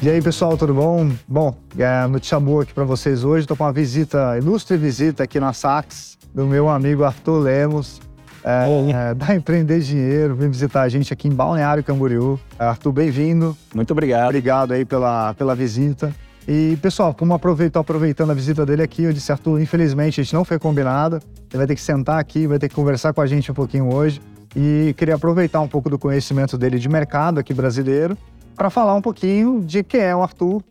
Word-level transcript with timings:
E 0.00 0.08
aí, 0.08 0.22
pessoal, 0.22 0.56
tudo 0.56 0.72
bom? 0.72 1.10
Bom, 1.26 1.56
é, 1.76 2.06
notícia 2.06 2.38
boa 2.38 2.62
aqui 2.62 2.72
para 2.72 2.84
vocês 2.84 3.24
hoje. 3.24 3.40
Estou 3.40 3.56
com 3.56 3.64
uma 3.64 3.72
visita, 3.72 4.38
ilustre 4.38 4.76
visita 4.76 5.24
aqui 5.24 5.40
na 5.40 5.52
Sax, 5.52 6.16
do 6.32 6.46
meu 6.46 6.68
amigo 6.68 7.02
Arthur 7.02 7.40
Lemos, 7.40 8.00
é, 8.44 9.10
é, 9.10 9.14
da 9.14 9.34
Empreender 9.34 9.80
Dinheiro. 9.80 10.36
Vem 10.36 10.48
visitar 10.50 10.82
a 10.82 10.88
gente 10.88 11.12
aqui 11.12 11.26
em 11.26 11.32
Balneário 11.32 11.82
Camboriú. 11.82 12.38
É, 12.56 12.64
Arthur, 12.64 12.92
bem-vindo. 12.92 13.56
Muito 13.74 13.90
obrigado. 13.90 14.26
Obrigado 14.26 14.72
aí 14.72 14.84
pela, 14.84 15.34
pela 15.34 15.56
visita. 15.56 16.14
E, 16.46 16.78
pessoal, 16.80 17.12
como 17.12 17.34
aproveitou 17.34 17.80
aproveitando 17.80 18.30
a 18.30 18.34
visita 18.34 18.64
dele 18.64 18.84
aqui, 18.84 19.02
eu 19.02 19.12
disse, 19.12 19.32
Arthur, 19.32 19.60
infelizmente 19.60 20.20
a 20.20 20.22
gente 20.22 20.32
não 20.32 20.44
foi 20.44 20.60
combinado. 20.60 21.16
Ele 21.50 21.58
vai 21.58 21.66
ter 21.66 21.74
que 21.74 21.82
sentar 21.82 22.20
aqui, 22.20 22.46
vai 22.46 22.60
ter 22.60 22.68
que 22.68 22.74
conversar 22.76 23.12
com 23.12 23.20
a 23.20 23.26
gente 23.26 23.50
um 23.50 23.54
pouquinho 23.54 23.92
hoje. 23.92 24.22
E 24.54 24.94
queria 24.96 25.16
aproveitar 25.16 25.60
um 25.60 25.68
pouco 25.68 25.90
do 25.90 25.98
conhecimento 25.98 26.56
dele 26.56 26.78
de 26.78 26.88
mercado 26.88 27.40
aqui 27.40 27.52
brasileiro 27.52 28.16
para 28.58 28.70
falar 28.70 28.96
um 28.96 29.00
pouquinho 29.00 29.60
de 29.64 29.84
quem 29.84 30.00
é 30.00 30.14
o 30.14 30.20
Arthur 30.20 30.64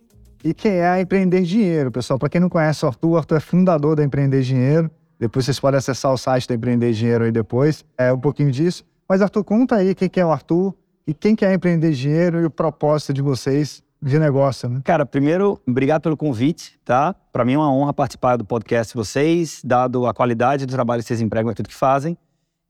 e 0.44 0.54
quem 0.54 0.74
é 0.74 0.86
a 0.86 1.00
Empreender 1.00 1.42
Dinheiro. 1.44 1.90
Pessoal, 1.90 2.20
para 2.20 2.28
quem 2.28 2.42
não 2.42 2.50
conhece 2.50 2.84
o 2.84 2.88
Arthur, 2.90 3.12
o 3.12 3.18
Arthur 3.18 3.38
é 3.38 3.40
fundador 3.40 3.96
da 3.96 4.04
Empreender 4.04 4.42
Dinheiro. 4.42 4.92
Depois 5.18 5.46
vocês 5.46 5.58
podem 5.58 5.78
acessar 5.78 6.12
o 6.12 6.18
site 6.18 6.50
da 6.50 6.56
Empreender 6.56 6.92
Dinheiro 6.92 7.24
aí 7.24 7.32
depois, 7.32 7.86
é 7.98 8.12
um 8.12 8.20
pouquinho 8.20 8.52
disso. 8.52 8.84
Mas 9.08 9.22
Arthur, 9.22 9.46
conta 9.46 9.78
aí 9.78 9.96
quem 9.96 10.10
que 10.10 10.20
é 10.20 10.26
o 10.26 10.30
Arthur 10.30 10.76
e 11.08 11.14
quem 11.14 11.34
que 11.34 11.46
é 11.46 11.54
Empreender 11.54 11.94
Dinheiro 11.94 12.42
e 12.42 12.46
o 12.46 12.50
propósito 12.50 13.14
de 13.14 13.22
vocês 13.22 13.82
de 14.02 14.20
negócio, 14.20 14.68
né? 14.68 14.82
Cara, 14.84 15.06
primeiro, 15.06 15.58
obrigado 15.66 16.02
pelo 16.02 16.18
convite, 16.18 16.78
tá? 16.84 17.16
Para 17.32 17.46
mim 17.46 17.54
é 17.54 17.58
uma 17.58 17.72
honra 17.72 17.94
participar 17.94 18.36
do 18.36 18.44
podcast 18.44 18.92
de 18.92 18.98
vocês, 18.98 19.62
dado 19.64 20.06
a 20.06 20.14
qualidade 20.14 20.66
do 20.66 20.72
trabalho 20.74 21.02
que 21.02 21.08
vocês 21.08 21.22
empregam 21.22 21.52
e 21.54 21.56
tudo 21.56 21.70
que 21.70 21.76
fazem. 21.76 22.18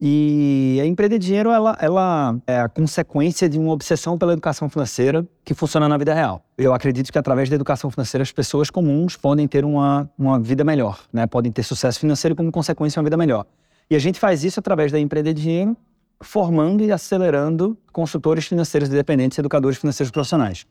E 0.00 0.78
a 0.80 0.86
empreender 0.86 1.18
dinheiro, 1.18 1.50
ela, 1.50 1.76
ela 1.80 2.38
é 2.46 2.60
a 2.60 2.68
consequência 2.68 3.48
de 3.48 3.58
uma 3.58 3.72
obsessão 3.72 4.16
pela 4.16 4.32
educação 4.32 4.68
financeira 4.68 5.26
que 5.44 5.54
funciona 5.54 5.88
na 5.88 5.98
vida 5.98 6.14
real. 6.14 6.44
Eu 6.56 6.72
acredito 6.72 7.10
que 7.10 7.18
através 7.18 7.48
da 7.48 7.56
educação 7.56 7.90
financeira 7.90 8.22
as 8.22 8.30
pessoas 8.30 8.70
comuns 8.70 9.16
podem 9.16 9.48
ter 9.48 9.64
uma, 9.64 10.08
uma 10.16 10.38
vida 10.38 10.62
melhor, 10.62 11.00
né? 11.12 11.26
Podem 11.26 11.50
ter 11.50 11.64
sucesso 11.64 11.98
financeiro 11.98 12.36
como 12.36 12.52
consequência 12.52 13.00
uma 13.00 13.04
vida 13.04 13.16
melhor. 13.16 13.44
E 13.90 13.96
a 13.96 13.98
gente 13.98 14.20
faz 14.20 14.44
isso 14.44 14.60
através 14.60 14.92
da 14.92 15.00
empreender 15.00 15.34
dinheiro, 15.34 15.76
formando 16.20 16.84
e 16.84 16.92
acelerando 16.92 17.76
consultores 17.92 18.46
financeiros 18.46 18.88
independentes 18.88 19.36
e 19.36 19.40
educadores 19.40 19.78
financeiros 19.78 20.12
profissionais. 20.12 20.64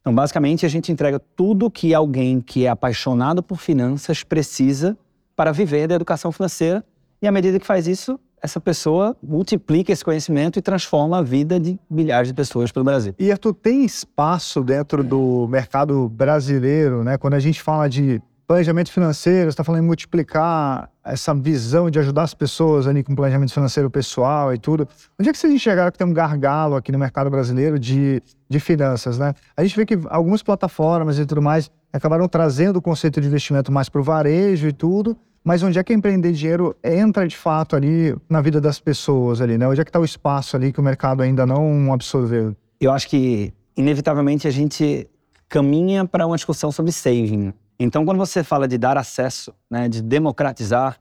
Então, 0.00 0.14
basicamente, 0.14 0.66
a 0.66 0.68
gente 0.68 0.92
entrega 0.92 1.18
tudo 1.18 1.70
que 1.70 1.94
alguém 1.94 2.38
que 2.38 2.66
é 2.66 2.68
apaixonado 2.68 3.42
por 3.42 3.58
finanças 3.58 4.22
precisa 4.22 4.94
para 5.34 5.52
viver 5.52 5.88
da 5.88 5.94
educação 5.94 6.30
financeira. 6.30 6.84
E 7.22 7.26
à 7.26 7.32
medida 7.32 7.58
que 7.58 7.66
faz 7.66 7.86
isso, 7.86 8.20
essa 8.44 8.60
pessoa 8.60 9.16
multiplica 9.22 9.90
esse 9.90 10.04
conhecimento 10.04 10.58
e 10.58 10.62
transforma 10.62 11.18
a 11.18 11.22
vida 11.22 11.58
de 11.58 11.80
milhares 11.90 12.28
de 12.28 12.34
pessoas 12.34 12.70
pelo 12.70 12.84
Brasil. 12.84 13.14
E 13.18 13.32
Arthur, 13.32 13.54
tem 13.54 13.86
espaço 13.86 14.62
dentro 14.62 15.02
do 15.02 15.48
mercado 15.48 16.10
brasileiro, 16.10 17.02
né? 17.02 17.16
Quando 17.16 17.32
a 17.32 17.40
gente 17.40 17.62
fala 17.62 17.88
de 17.88 18.20
planejamento 18.46 18.92
financeiro, 18.92 19.48
está 19.48 19.64
falando 19.64 19.82
em 19.82 19.86
multiplicar 19.86 20.90
essa 21.02 21.34
visão 21.34 21.90
de 21.90 21.98
ajudar 21.98 22.24
as 22.24 22.34
pessoas 22.34 22.86
ali 22.86 23.02
com 23.02 23.14
planejamento 23.14 23.50
financeiro 23.50 23.88
pessoal 23.88 24.52
e 24.52 24.58
tudo. 24.58 24.86
Onde 25.18 25.30
é 25.30 25.32
que 25.32 25.38
vocês 25.38 25.50
enxergaram 25.50 25.90
que 25.90 25.96
tem 25.96 26.06
um 26.06 26.12
gargalo 26.12 26.76
aqui 26.76 26.92
no 26.92 26.98
mercado 26.98 27.30
brasileiro 27.30 27.78
de, 27.78 28.22
de 28.46 28.60
finanças, 28.60 29.16
né? 29.18 29.32
A 29.56 29.62
gente 29.64 29.74
vê 29.74 29.86
que 29.86 29.98
algumas 30.10 30.42
plataformas 30.42 31.18
e 31.18 31.24
tudo 31.24 31.40
mais 31.40 31.70
acabaram 31.90 32.28
trazendo 32.28 32.76
o 32.76 32.82
conceito 32.82 33.22
de 33.22 33.26
investimento 33.26 33.72
mais 33.72 33.88
para 33.88 34.02
o 34.02 34.04
varejo 34.04 34.68
e 34.68 34.72
tudo, 34.72 35.16
mas 35.44 35.62
onde 35.62 35.78
é 35.78 35.84
que 35.84 35.92
empreender 35.92 36.32
dinheiro 36.32 36.74
entra 36.82 37.28
de 37.28 37.36
fato 37.36 37.76
ali 37.76 38.16
na 38.28 38.40
vida 38.40 38.60
das 38.60 38.80
pessoas 38.80 39.42
ali, 39.42 39.58
né? 39.58 39.68
Onde 39.68 39.80
é 39.80 39.84
que 39.84 39.90
está 39.90 40.00
o 40.00 40.04
espaço 40.04 40.56
ali 40.56 40.72
que 40.72 40.80
o 40.80 40.82
mercado 40.82 41.22
ainda 41.22 41.44
não 41.44 41.92
absorveu? 41.92 42.56
Eu 42.80 42.90
acho 42.90 43.06
que, 43.06 43.52
inevitavelmente, 43.76 44.48
a 44.48 44.50
gente 44.50 45.06
caminha 45.46 46.06
para 46.06 46.26
uma 46.26 46.36
discussão 46.36 46.72
sobre 46.72 46.90
saving. 46.90 47.52
Então, 47.78 48.06
quando 48.06 48.16
você 48.16 48.42
fala 48.42 48.66
de 48.66 48.78
dar 48.78 48.96
acesso, 48.96 49.52
né, 49.70 49.86
de 49.86 50.00
democratizar, 50.00 50.98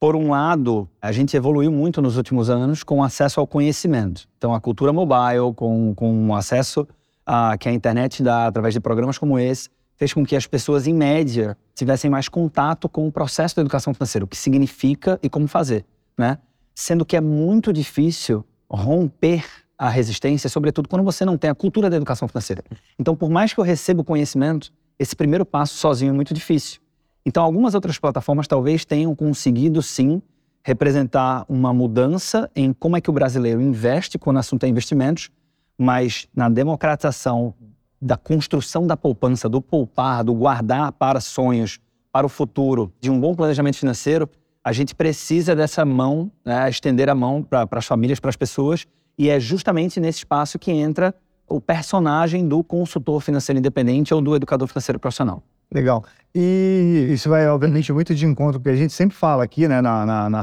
por 0.00 0.16
um 0.16 0.30
lado, 0.30 0.88
a 1.00 1.12
gente 1.12 1.36
evoluiu 1.36 1.70
muito 1.70 2.02
nos 2.02 2.16
últimos 2.16 2.50
anos 2.50 2.82
com 2.82 3.02
acesso 3.02 3.40
ao 3.40 3.46
conhecimento. 3.46 4.28
Então, 4.36 4.52
a 4.52 4.60
cultura 4.60 4.92
mobile, 4.92 5.54
com, 5.54 5.94
com 5.94 6.34
acesso 6.34 6.86
a, 7.24 7.56
que 7.56 7.68
a 7.68 7.72
internet 7.72 8.22
dá 8.22 8.46
através 8.46 8.74
de 8.74 8.80
programas 8.80 9.16
como 9.16 9.38
esse, 9.38 9.70
fez 9.96 10.12
com 10.12 10.24
que 10.24 10.36
as 10.36 10.46
pessoas, 10.46 10.86
em 10.86 10.94
média, 10.94 11.56
tivessem 11.74 12.10
mais 12.10 12.28
contato 12.28 12.88
com 12.88 13.06
o 13.08 13.12
processo 13.12 13.56
da 13.56 13.62
educação 13.62 13.92
financeira, 13.94 14.24
o 14.24 14.28
que 14.28 14.36
significa 14.36 15.18
e 15.22 15.28
como 15.28 15.48
fazer, 15.48 15.84
né? 16.16 16.38
Sendo 16.74 17.04
que 17.04 17.16
é 17.16 17.20
muito 17.20 17.72
difícil 17.72 18.44
romper 18.68 19.44
a 19.78 19.88
resistência, 19.88 20.48
sobretudo 20.48 20.88
quando 20.88 21.02
você 21.02 21.24
não 21.24 21.36
tem 21.36 21.50
a 21.50 21.54
cultura 21.54 21.88
da 21.88 21.96
educação 21.96 22.28
financeira. 22.28 22.62
Então, 22.98 23.14
por 23.14 23.30
mais 23.30 23.52
que 23.52 23.60
eu 23.60 23.64
receba 23.64 24.00
o 24.00 24.04
conhecimento, 24.04 24.72
esse 24.98 25.14
primeiro 25.14 25.44
passo 25.44 25.74
sozinho 25.74 26.10
é 26.10 26.12
muito 26.12 26.32
difícil. 26.32 26.80
Então, 27.24 27.42
algumas 27.42 27.74
outras 27.74 27.98
plataformas 27.98 28.46
talvez 28.46 28.84
tenham 28.84 29.14
conseguido, 29.14 29.82
sim, 29.82 30.22
representar 30.62 31.44
uma 31.48 31.72
mudança 31.72 32.50
em 32.54 32.72
como 32.72 32.96
é 32.96 33.00
que 33.00 33.10
o 33.10 33.12
brasileiro 33.12 33.60
investe 33.60 34.18
quando 34.18 34.36
o 34.36 34.40
assunto 34.40 34.64
é 34.64 34.68
investimentos, 34.68 35.30
mas 35.78 36.26
na 36.34 36.48
democratização 36.48 37.54
da 38.00 38.16
construção 38.16 38.86
da 38.86 38.96
poupança, 38.96 39.48
do 39.48 39.60
poupar, 39.60 40.24
do 40.24 40.34
guardar 40.34 40.92
para 40.92 41.20
sonhos, 41.20 41.78
para 42.12 42.26
o 42.26 42.28
futuro, 42.28 42.92
de 43.00 43.10
um 43.10 43.20
bom 43.20 43.34
planejamento 43.34 43.76
financeiro, 43.76 44.28
a 44.64 44.72
gente 44.72 44.94
precisa 44.94 45.54
dessa 45.54 45.84
mão, 45.84 46.30
né, 46.44 46.68
estender 46.68 47.08
a 47.08 47.14
mão 47.14 47.42
para 47.42 47.68
as 47.70 47.86
famílias, 47.86 48.18
para 48.18 48.30
as 48.30 48.36
pessoas, 48.36 48.86
e 49.18 49.28
é 49.28 49.38
justamente 49.38 50.00
nesse 50.00 50.18
espaço 50.18 50.58
que 50.58 50.70
entra 50.70 51.14
o 51.48 51.60
personagem 51.60 52.48
do 52.48 52.64
consultor 52.64 53.20
financeiro 53.20 53.58
independente 53.58 54.12
ou 54.12 54.20
do 54.20 54.34
educador 54.34 54.66
financeiro 54.66 54.98
profissional. 54.98 55.42
Legal. 55.72 56.04
E 56.34 57.08
isso 57.10 57.28
vai, 57.28 57.48
obviamente, 57.48 57.92
muito 57.92 58.14
de 58.14 58.24
encontro, 58.24 58.60
porque 58.60 58.70
a 58.70 58.76
gente 58.76 58.92
sempre 58.92 59.16
fala 59.16 59.44
aqui, 59.44 59.66
né, 59.66 59.80
na, 59.80 60.06
na, 60.06 60.30
na 60.30 60.42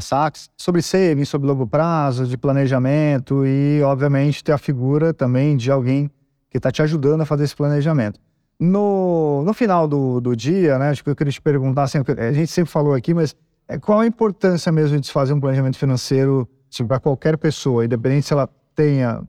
sobre 0.58 0.81
saving, 0.81 1.25
sobre 1.25 1.47
longo 1.47 1.68
prazo, 1.68 2.25
de 2.25 2.38
planejamento 2.38 3.46
e, 3.46 3.81
obviamente, 3.84 4.44
ter 4.44 4.52
a 4.52 4.58
figura 4.58 5.13
também 5.13 5.56
de 5.56 5.72
alguém 5.72 6.09
que 6.53 6.59
está 6.59 6.72
te 6.72 6.84
ajudando 6.84 7.22
a 7.22 7.25
fazer 7.25 7.46
esse 7.46 7.56
planejamento. 7.56 8.19
No, 8.59 9.41
no 9.44 9.53
final 9.56 9.88
do, 9.88 10.22
do 10.22 10.36
dia, 10.36 10.78
né, 10.78 10.91
acho 10.91 11.03
que 11.03 11.09
eu 11.09 11.16
queria 11.16 11.34
te 11.34 11.41
perguntar, 11.41 11.84
assim, 11.84 11.97
a 11.97 12.31
gente 12.31 12.52
sempre 12.52 12.72
falou 12.72 12.94
aqui, 12.94 13.12
mas 13.12 13.36
é, 13.68 13.80
qual 13.80 14.02
a 14.02 14.06
importância 14.06 14.72
mesmo 14.72 15.00
de 15.00 15.08
se 15.08 15.12
fazer 15.12 15.34
um 15.34 15.40
planejamento 15.40 15.80
financeiro 15.80 16.47
assim, 16.72 16.86
para 16.86 17.00
qualquer 17.00 17.40
pessoa, 17.40 17.84
independente 17.84 18.28
se 18.28 18.34
ela 18.34 18.47
tenha 18.75 19.24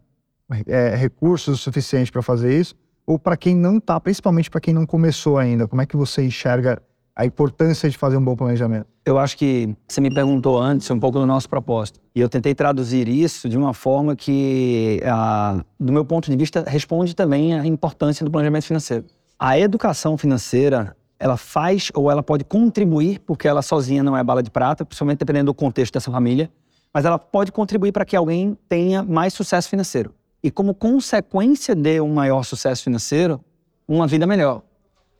é, 0.66 0.94
recursos 0.94 1.60
suficientes 1.60 2.10
para 2.10 2.20
fazer 2.20 2.60
isso, 2.60 2.76
ou 3.06 3.18
para 3.18 3.38
quem 3.38 3.56
não 3.56 3.78
está, 3.78 3.98
principalmente 3.98 4.50
para 4.50 4.60
quem 4.60 4.74
não 4.74 4.84
começou 4.84 5.38
ainda? 5.38 5.66
Como 5.66 5.80
é 5.80 5.86
que 5.86 5.96
você 5.96 6.22
enxerga 6.22 6.82
a 7.16 7.25
importância 7.25 7.88
de 7.88 7.97
fazer 7.97 8.16
um 8.16 8.25
bom 8.25 8.34
planejamento? 8.34 8.86
Eu 9.04 9.19
acho 9.19 9.36
que 9.36 9.75
você 9.86 10.00
me 10.00 10.12
perguntou 10.12 10.58
antes 10.58 10.91
um 10.91 10.98
pouco 10.98 11.19
do 11.19 11.26
nosso 11.26 11.48
propósito. 11.48 12.00
E 12.14 12.20
eu 12.20 12.28
tentei 12.28 12.54
traduzir 12.54 13.08
isso 13.08 13.48
de 13.48 13.56
uma 13.56 13.75
forma 13.75 14.16
que, 14.16 15.00
ah, 15.04 15.62
do 15.78 15.92
meu 15.92 16.04
ponto 16.04 16.30
de 16.30 16.36
vista, 16.36 16.64
responde 16.66 17.14
também 17.14 17.58
à 17.58 17.66
importância 17.66 18.25
do 18.25 18.30
planejamento 18.30 18.64
financeiro. 18.64 19.04
A 19.38 19.58
educação 19.58 20.16
financeira, 20.16 20.97
ela 21.19 21.36
faz 21.36 21.91
ou 21.94 22.10
ela 22.10 22.22
pode 22.22 22.44
contribuir, 22.44 23.20
porque 23.20 23.46
ela 23.46 23.62
sozinha 23.62 24.02
não 24.02 24.16
é 24.16 24.25
bala 24.25 24.42
de 24.42 24.50
prata, 24.50 24.84
principalmente 24.84 25.19
dependendo 25.19 25.46
do 25.46 25.54
contexto 25.54 25.94
dessa 25.94 26.10
família, 26.10 26.50
mas 26.92 27.04
ela 27.04 27.19
pode 27.19 27.52
contribuir 27.52 27.92
para 27.92 28.04
que 28.04 28.16
alguém 28.16 28.56
tenha 28.69 29.02
mais 29.02 29.34
sucesso 29.34 29.69
financeiro 29.69 30.14
e, 30.42 30.50
como 30.50 30.75
consequência 30.75 31.75
de 31.75 32.00
um 32.02 32.12
maior 32.12 32.44
sucesso 32.44 32.84
financeiro, 32.84 33.41
uma 33.88 34.06
vida 34.06 34.26
melhor. 34.26 34.62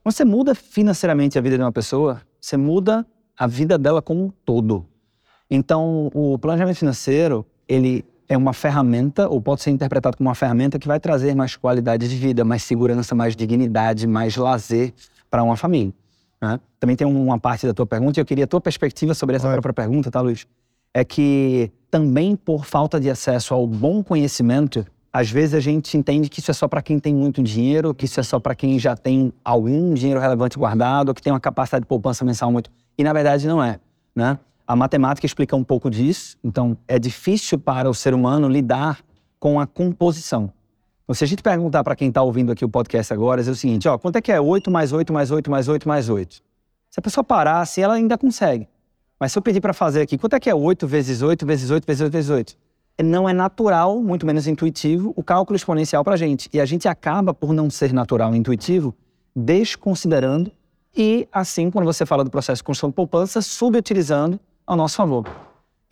Quando 0.05 0.17
você 0.17 0.25
muda 0.27 0.55
financeiramente 0.55 1.39
a 1.39 1.41
vida 1.41 1.57
de 1.57 1.63
uma 1.63 1.73
pessoa, 1.73 2.21
você 2.39 2.59
muda 2.59 3.07
a 3.39 3.47
vida 3.47 3.79
dela 3.79 4.03
como 4.03 4.25
um 4.25 4.31
todo. 4.45 4.85
Então, 5.51 6.11
o 6.13 6.39
planejamento 6.39 6.77
financeiro, 6.77 7.47
ele 7.67 8.05
é 8.29 8.37
uma 8.37 8.53
ferramenta, 8.53 9.27
ou 9.27 9.41
pode 9.41 9.63
ser 9.63 9.71
interpretado 9.71 10.19
como 10.19 10.29
uma 10.29 10.35
ferramenta 10.35 10.79
que 10.79 10.87
vai 10.87 11.01
trazer 11.01 11.35
mais 11.35 11.57
qualidade 11.57 12.07
de 12.07 12.17
vida, 12.17 12.45
mais 12.45 12.63
segurança, 12.65 13.15
mais 13.15 13.35
dignidade, 13.35 14.07
mais 14.07 14.37
lazer 14.37 14.93
para 15.31 15.43
uma 15.43 15.57
família. 15.57 15.95
Né? 16.39 16.61
Também 16.79 16.97
tem 16.97 17.07
uma 17.07 17.39
parte 17.39 17.67
da 17.67 17.73
tua 17.73 17.87
pergunta, 17.87 18.21
e 18.21 18.21
eu 18.21 18.27
queria 18.27 18.45
a 18.45 18.47
tua 18.47 18.61
perspectiva 18.61 19.15
sobre 19.15 19.37
essa 19.37 19.51
própria 19.51 19.73
pergunta, 19.73 20.11
tá, 20.11 20.21
Luiz? 20.21 20.47
É 20.93 21.03
que 21.03 21.73
também 21.91 22.37
por 22.37 22.67
falta 22.67 23.01
de 23.01 23.09
acesso 23.09 23.55
ao 23.55 23.67
bom 23.67 24.05
conhecimento, 24.05 24.85
às 25.15 25.31
vezes 25.31 25.55
a 25.55 25.61
gente 25.61 25.97
entende 25.97 26.29
que 26.29 26.41
isso 26.41 26.51
é 26.51 26.55
só 26.55 26.67
para 26.67 26.83
quem 26.83 26.99
tem 26.99 27.15
muito 27.15 27.41
dinheiro, 27.41 27.95
que 27.95 28.05
isso 28.05 28.19
é 28.19 28.23
só 28.25 28.41
para 28.41 28.53
quem 28.53 28.81
já 28.81 28.97
tem 28.97 29.33
algum 29.45 29.95
dinheiro 29.95 30.19
relevante 30.19 30.59
guardado, 30.59 31.15
que 31.15 31.23
tem 31.23 31.33
uma 31.33 31.39
capacidade 31.39 31.85
de 31.85 31.87
poupança 31.87 32.25
mensal 32.25 32.51
muito. 32.51 32.69
E 32.99 33.05
na 33.05 33.13
verdade 33.13 33.47
não 33.47 33.63
é, 33.63 33.79
né? 34.13 34.37
A 34.67 34.75
matemática 34.75 35.25
explica 35.25 35.55
um 35.55 35.63
pouco 35.63 35.89
disso. 35.89 36.37
Então 36.43 36.77
é 36.89 36.99
difícil 36.99 37.61
para 37.61 37.89
o 37.89 37.95
ser 37.95 38.13
humano 38.13 38.49
lidar 38.49 38.99
com 39.39 39.61
a 39.61 39.69
composição. 39.69 40.53
Então, 41.05 41.15
se 41.15 41.23
a 41.23 41.29
gente 41.29 41.45
perguntar 41.45 41.85
para 41.85 41.95
quem 41.95 42.09
está 42.09 42.21
ouvindo 42.21 42.51
aqui 42.51 42.65
o 42.65 42.69
podcast 42.69 43.13
agora, 43.13 43.41
é 43.41 43.49
o 43.49 43.55
seguinte: 43.55 43.87
ó, 43.87 43.97
quanto 43.97 44.17
é 44.17 44.21
que 44.21 44.33
é 44.33 44.41
8 44.41 44.69
mais 44.69 44.93
8 44.93 45.13
mais 45.13 45.31
8 45.31 45.49
mais 45.49 45.69
8 45.69 45.87
mais 45.87 46.09
8? 46.09 46.43
Se 46.91 46.99
a 46.99 47.03
pessoa 47.03 47.23
parar 47.23 47.61
assim, 47.61 47.83
ela 47.83 47.95
ainda 47.95 48.19
consegue. 48.19 48.67
Mas 49.21 49.31
se 49.31 49.39
eu 49.39 49.43
pedir 49.43 49.61
para 49.61 49.73
fazer 49.73 50.01
aqui, 50.01 50.19
quanto 50.19 50.35
é 50.35 50.41
que 50.41 50.51
é 50.51 50.55
8 50.57 50.89
vezes 50.89 51.23
8 51.23 51.47
vezes 51.47 51.71
8 51.71 51.87
vezes 51.87 52.01
8 52.01 52.13
vezes 52.13 52.31
8? 52.31 52.64
Não 53.03 53.29
é 53.29 53.33
natural, 53.33 54.01
muito 54.01 54.27
menos 54.27 54.47
intuitivo, 54.47 55.13
o 55.17 55.23
cálculo 55.23 55.57
exponencial 55.57 56.05
para 56.05 56.15
a 56.15 56.17
gente. 56.17 56.49
E 56.53 56.61
a 56.61 56.65
gente 56.65 56.87
acaba, 56.87 57.35
por 57.35 57.53
não 57.53 57.69
ser 57.69 57.93
natural 57.93 58.35
e 58.35 58.39
intuitivo, 58.39 58.95
desconsiderando 59.35 60.53
e, 60.97 61.29
assim, 61.33 61.71
quando 61.71 61.85
você 61.85 62.07
fala 62.07 62.23
do 62.23 62.31
processo 62.31 62.61
de 62.61 62.65
construção 62.65 62.91
de 62.91 62.95
poupança, 62.95 63.43
subutilizando 63.43 64.39
ao 64.67 64.77
nosso 64.77 64.97
favor. 64.97 65.27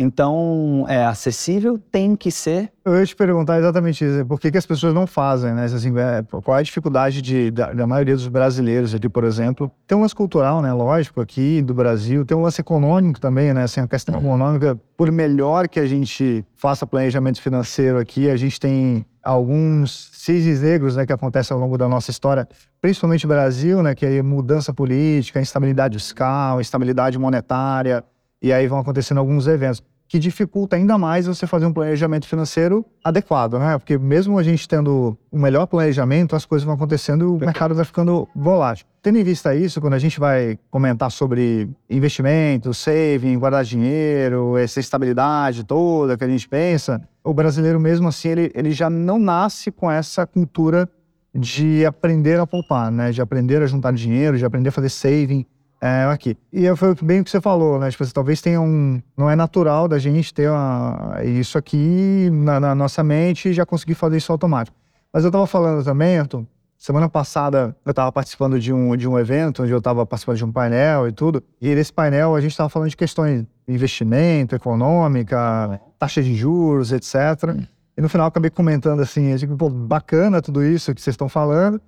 Então, 0.02 0.84
é 0.88 1.04
acessível, 1.04 1.78
tem 1.78 2.16
que 2.16 2.30
ser. 2.30 2.72
Eu 2.84 2.98
ia 2.98 3.06
te 3.06 3.14
perguntar 3.14 3.58
exatamente 3.58 4.04
isso. 4.04 4.26
Por 4.26 4.40
que, 4.40 4.50
que 4.50 4.58
as 4.58 4.66
pessoas 4.66 4.92
não 4.92 5.06
fazem, 5.06 5.54
né? 5.54 5.64
Assim, 5.66 5.96
é, 5.96 6.24
qual 6.42 6.56
é 6.56 6.60
a 6.60 6.62
dificuldade 6.62 7.22
de, 7.22 7.52
da, 7.52 7.72
da, 7.72 7.86
maioria 7.86 8.16
dos 8.16 8.26
brasileiros 8.26 8.92
aqui, 8.92 9.08
por 9.08 9.22
exemplo? 9.22 9.70
Tem 9.86 9.96
um 9.96 10.00
lance 10.00 10.14
cultural, 10.14 10.60
né? 10.60 10.72
Lógico, 10.72 11.20
aqui 11.20 11.62
do 11.62 11.72
Brasil. 11.72 12.24
Tem 12.24 12.36
um 12.36 12.42
lance 12.42 12.60
econômico 12.60 13.20
também, 13.20 13.54
né? 13.54 13.62
Assim, 13.62 13.80
a 13.80 13.86
questão 13.86 14.18
econômica, 14.18 14.76
por 14.96 15.12
melhor 15.12 15.68
que 15.68 15.78
a 15.78 15.86
gente 15.86 16.44
faça 16.56 16.84
planejamento 16.84 17.40
financeiro 17.40 17.98
aqui, 17.98 18.28
a 18.28 18.36
gente 18.36 18.58
tem 18.58 19.06
alguns 19.22 20.10
cisnes 20.14 20.62
negros, 20.62 20.96
né? 20.96 21.06
Que 21.06 21.12
acontecem 21.12 21.54
ao 21.54 21.60
longo 21.60 21.78
da 21.78 21.88
nossa 21.88 22.10
história, 22.10 22.48
principalmente 22.80 23.24
no 23.24 23.28
Brasil, 23.28 23.80
né? 23.84 23.94
Que 23.94 24.06
é 24.06 24.22
mudança 24.22 24.74
política, 24.74 25.40
instabilidade 25.40 25.96
fiscal, 25.96 26.60
instabilidade 26.60 27.16
monetária. 27.16 28.02
E 28.42 28.52
aí 28.52 28.66
vão 28.66 28.80
acontecendo 28.80 29.18
alguns 29.18 29.46
eventos 29.46 29.80
que 30.12 30.18
dificulta 30.18 30.76
ainda 30.76 30.98
mais 30.98 31.26
você 31.26 31.46
fazer 31.46 31.64
um 31.64 31.72
planejamento 31.72 32.26
financeiro 32.26 32.84
adequado, 33.02 33.58
né? 33.58 33.78
Porque 33.78 33.96
mesmo 33.96 34.38
a 34.38 34.42
gente 34.42 34.68
tendo 34.68 35.16
um 35.32 35.40
melhor 35.40 35.64
planejamento, 35.64 36.36
as 36.36 36.44
coisas 36.44 36.66
vão 36.66 36.74
acontecendo 36.74 37.24
e 37.24 37.28
o 37.28 37.38
mercado 37.38 37.74
vai 37.74 37.82
ficando 37.82 38.28
volátil. 38.36 38.84
Tendo 39.00 39.16
em 39.16 39.24
vista 39.24 39.54
isso, 39.54 39.80
quando 39.80 39.94
a 39.94 39.98
gente 39.98 40.20
vai 40.20 40.58
comentar 40.70 41.10
sobre 41.10 41.66
investimento, 41.88 42.74
saving, 42.74 43.38
guardar 43.38 43.64
dinheiro, 43.64 44.58
essa 44.58 44.80
estabilidade 44.80 45.64
toda 45.64 46.14
que 46.14 46.24
a 46.24 46.28
gente 46.28 46.46
pensa, 46.46 47.00
o 47.24 47.32
brasileiro 47.32 47.80
mesmo 47.80 48.06
assim, 48.06 48.28
ele, 48.28 48.52
ele 48.54 48.70
já 48.70 48.90
não 48.90 49.18
nasce 49.18 49.70
com 49.70 49.90
essa 49.90 50.26
cultura 50.26 50.86
de 51.34 51.86
aprender 51.86 52.38
a 52.38 52.46
poupar, 52.46 52.92
né? 52.92 53.12
De 53.12 53.22
aprender 53.22 53.62
a 53.62 53.66
juntar 53.66 53.94
dinheiro, 53.94 54.36
de 54.36 54.44
aprender 54.44 54.68
a 54.68 54.72
fazer 54.72 54.90
saving, 54.90 55.46
é, 55.82 56.04
aqui. 56.04 56.36
E 56.52 56.74
foi 56.76 56.94
bem 57.02 57.20
o 57.20 57.24
que 57.24 57.30
você 57.30 57.40
falou, 57.40 57.76
né? 57.80 57.90
Tipo, 57.90 58.06
talvez 58.12 58.40
tenha 58.40 58.60
um. 58.60 59.02
Não 59.16 59.28
é 59.28 59.34
natural 59.34 59.88
da 59.88 59.98
gente 59.98 60.32
ter 60.32 60.48
uma, 60.48 61.18
isso 61.24 61.58
aqui 61.58 62.30
na, 62.30 62.60
na, 62.60 62.72
nossa 62.72 63.02
mente 63.02 63.48
e 63.48 63.52
já 63.52 63.66
conseguir 63.66 63.94
fazer 63.94 64.18
isso 64.18 64.30
automático. 64.30 64.76
Mas 65.12 65.24
eu 65.24 65.28
estava 65.28 65.44
falando 65.44 65.84
também, 65.84 66.20
Arthur, 66.20 66.46
semana 66.78 67.08
passada 67.08 67.76
eu 67.84 67.90
estava 67.90 68.12
participando 68.12 68.60
de 68.60 68.72
um, 68.72 68.96
de 68.96 69.08
um 69.08 69.18
evento 69.18 69.64
onde 69.64 69.72
eu 69.72 69.78
estava 69.78 70.06
participando 70.06 70.36
de 70.36 70.44
um 70.44 70.52
painel 70.52 71.08
e 71.08 71.12
tudo. 71.12 71.42
E 71.60 71.74
nesse 71.74 71.92
painel 71.92 72.36
a 72.36 72.40
gente 72.40 72.52
estava 72.52 72.68
falando 72.68 72.88
de 72.88 72.96
questões 72.96 73.42
de 73.66 73.74
investimento, 73.74 74.54
econômica, 74.54 75.80
taxa 75.98 76.22
de 76.22 76.32
juros, 76.36 76.92
etc. 76.92 77.16
E 77.96 78.00
no 78.00 78.08
final 78.08 78.26
eu 78.26 78.28
acabei 78.28 78.50
comentando 78.50 79.00
assim, 79.00 79.32
assim 79.32 79.48
pô, 79.56 79.68
bacana 79.68 80.40
tudo 80.40 80.62
isso 80.62 80.94
que 80.94 81.02
vocês 81.02 81.14
estão 81.14 81.28
falando, 81.28 81.80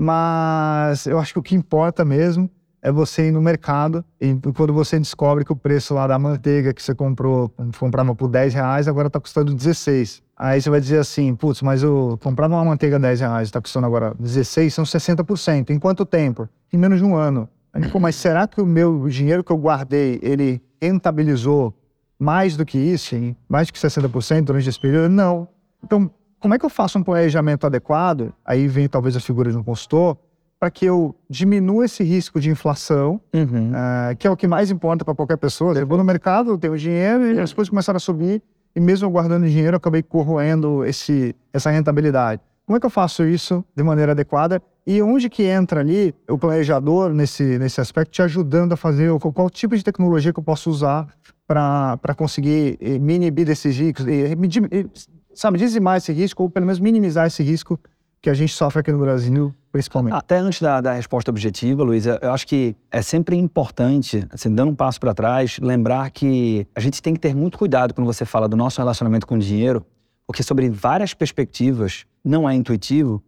mas 0.00 1.04
eu 1.06 1.18
acho 1.18 1.34
que 1.34 1.38
o 1.38 1.42
que 1.42 1.54
importa 1.54 2.02
mesmo 2.02 2.50
é 2.82 2.90
você 2.90 3.28
ir 3.28 3.30
no 3.30 3.40
mercado 3.40 4.04
e 4.20 4.36
quando 4.54 4.72
você 4.72 4.98
descobre 4.98 5.44
que 5.44 5.52
o 5.52 5.56
preço 5.56 5.94
lá 5.94 6.06
da 6.08 6.18
manteiga 6.18 6.74
que 6.74 6.82
você 6.82 6.92
comprou, 6.94 7.48
comprava 7.78 8.12
por 8.14 8.28
10 8.28 8.54
reais, 8.54 8.88
agora 8.88 9.06
está 9.06 9.20
custando 9.20 9.54
16. 9.54 10.20
Aí 10.36 10.60
você 10.60 10.68
vai 10.68 10.80
dizer 10.80 10.98
assim, 10.98 11.34
putz, 11.36 11.62
mas 11.62 11.84
eu 11.84 12.18
comprava 12.20 12.54
uma 12.54 12.64
manteiga 12.64 12.98
10 12.98 13.20
reais, 13.20 13.48
está 13.48 13.60
custando 13.60 13.86
agora 13.86 14.12
16, 14.18 14.74
são 14.74 14.84
60%. 14.84 15.70
Em 15.70 15.78
quanto 15.78 16.04
tempo? 16.04 16.48
Em 16.72 16.76
menos 16.76 16.98
de 16.98 17.04
um 17.04 17.14
ano. 17.14 17.48
Aí, 17.72 17.88
Pô, 17.88 18.00
mas 18.00 18.16
será 18.16 18.48
que 18.48 18.60
o 18.60 18.66
meu 18.66 19.08
dinheiro 19.08 19.44
que 19.44 19.52
eu 19.52 19.56
guardei, 19.56 20.18
ele 20.20 20.60
rentabilizou 20.80 21.72
mais 22.18 22.56
do 22.56 22.66
que 22.66 22.76
isso, 22.76 23.14
mais 23.48 23.68
do 23.68 23.72
que 23.72 23.78
60% 23.78 24.42
durante 24.42 24.68
esse 24.68 24.80
período? 24.80 25.08
Não. 25.08 25.46
Então, 25.82 26.10
como 26.40 26.54
é 26.54 26.58
que 26.58 26.66
eu 26.66 26.70
faço 26.70 26.98
um 26.98 27.04
planejamento 27.04 27.64
adequado? 27.64 28.34
Aí 28.44 28.66
vem 28.66 28.88
talvez 28.88 29.16
a 29.16 29.20
figura 29.20 29.52
de 29.52 29.56
um 29.56 29.62
consultor, 29.62 30.18
para 30.62 30.70
que 30.70 30.84
eu 30.84 31.12
diminua 31.28 31.86
esse 31.86 32.04
risco 32.04 32.38
de 32.38 32.48
inflação, 32.48 33.20
uhum. 33.34 33.72
uh, 33.72 34.16
que 34.16 34.28
é 34.28 34.30
o 34.30 34.36
que 34.36 34.46
mais 34.46 34.70
importa 34.70 35.04
para 35.04 35.12
qualquer 35.12 35.36
pessoa. 35.36 35.76
Eu 35.76 35.84
vou 35.84 35.98
no 35.98 36.04
mercado, 36.04 36.56
tenho 36.56 36.78
dinheiro 36.78 37.32
e 37.32 37.40
as 37.40 37.52
coisas 37.52 37.68
começaram 37.68 37.96
a 37.96 38.00
subir 38.00 38.40
e 38.72 38.78
mesmo 38.78 39.10
guardando 39.10 39.44
dinheiro, 39.44 39.74
eu 39.74 39.78
acabei 39.78 40.04
corroendo 40.04 40.84
esse, 40.84 41.34
essa 41.52 41.68
rentabilidade. 41.68 42.40
Como 42.64 42.76
é 42.76 42.80
que 42.80 42.86
eu 42.86 42.90
faço 42.90 43.24
isso 43.24 43.64
de 43.74 43.82
maneira 43.82 44.12
adequada? 44.12 44.62
E 44.86 45.02
onde 45.02 45.28
que 45.28 45.42
entra 45.42 45.80
ali 45.80 46.14
o 46.30 46.38
planejador 46.38 47.12
nesse, 47.12 47.58
nesse 47.58 47.80
aspecto, 47.80 48.12
te 48.12 48.22
ajudando 48.22 48.74
a 48.74 48.76
fazer 48.76 49.10
qual, 49.18 49.32
qual 49.32 49.50
tipo 49.50 49.76
de 49.76 49.82
tecnologia 49.82 50.32
que 50.32 50.38
eu 50.38 50.44
posso 50.44 50.70
usar 50.70 51.08
para 51.44 52.14
conseguir 52.16 52.78
eh, 52.80 53.00
me 53.00 53.14
inibir 53.16 53.46
desses 53.46 53.76
riscos, 53.76 54.06
e, 54.06 54.32
e, 54.70 54.86
sabe, 55.34 55.58
dizimar 55.58 55.96
esse 55.96 56.12
risco 56.12 56.44
ou 56.44 56.48
pelo 56.48 56.66
menos 56.66 56.78
minimizar 56.78 57.26
esse 57.26 57.42
risco 57.42 57.80
que 58.20 58.30
a 58.30 58.34
gente 58.34 58.54
sofre 58.54 58.78
aqui 58.78 58.92
no 58.92 59.00
Brasil, 59.00 59.52
principalmente. 59.72 60.14
Até 60.14 60.36
antes 60.36 60.60
da, 60.60 60.80
da 60.80 60.92
resposta 60.92 61.30
objetiva, 61.30 61.82
Luiz, 61.82 62.04
eu 62.06 62.30
acho 62.30 62.46
que 62.46 62.76
é 62.90 63.00
sempre 63.00 63.34
importante, 63.36 64.24
assim, 64.30 64.54
dando 64.54 64.70
um 64.70 64.74
passo 64.74 65.00
para 65.00 65.14
trás, 65.14 65.58
lembrar 65.58 66.10
que 66.10 66.66
a 66.74 66.80
gente 66.80 67.00
tem 67.00 67.14
que 67.14 67.20
ter 67.20 67.34
muito 67.34 67.56
cuidado 67.56 67.94
quando 67.94 68.06
você 68.06 68.26
fala 68.26 68.46
do 68.46 68.56
nosso 68.56 68.78
relacionamento 68.78 69.26
com 69.26 69.36
o 69.36 69.38
dinheiro, 69.38 69.84
porque 70.26 70.42
sobre 70.42 70.68
várias 70.68 71.14
perspectivas 71.14 72.04
não 72.22 72.48
é 72.48 72.54
intuitivo 72.54 73.22